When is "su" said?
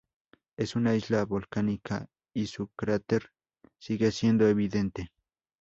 2.47-2.69